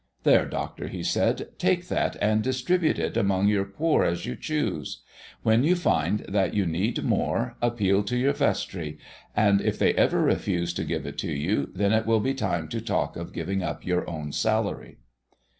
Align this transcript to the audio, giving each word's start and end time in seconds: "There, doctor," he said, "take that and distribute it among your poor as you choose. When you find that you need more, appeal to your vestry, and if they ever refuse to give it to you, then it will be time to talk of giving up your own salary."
"There, 0.23 0.47
doctor," 0.47 0.87
he 0.87 1.03
said, 1.03 1.49
"take 1.59 1.87
that 1.89 2.17
and 2.19 2.41
distribute 2.41 2.97
it 2.97 3.15
among 3.15 3.47
your 3.49 3.65
poor 3.65 4.03
as 4.03 4.25
you 4.25 4.35
choose. 4.35 5.03
When 5.43 5.63
you 5.63 5.75
find 5.75 6.21
that 6.21 6.55
you 6.55 6.65
need 6.65 7.03
more, 7.03 7.55
appeal 7.61 8.01
to 8.05 8.17
your 8.17 8.33
vestry, 8.33 8.97
and 9.35 9.61
if 9.61 9.77
they 9.77 9.93
ever 9.93 10.19
refuse 10.23 10.73
to 10.73 10.83
give 10.83 11.05
it 11.05 11.19
to 11.19 11.31
you, 11.31 11.69
then 11.75 11.93
it 11.93 12.07
will 12.07 12.19
be 12.19 12.33
time 12.33 12.67
to 12.69 12.81
talk 12.81 13.15
of 13.15 13.31
giving 13.31 13.61
up 13.61 13.85
your 13.85 14.09
own 14.09 14.31
salary." 14.31 14.97